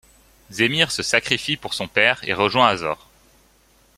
[0.49, 3.07] Zémire se sacrifie pour son père et rejoint Azor.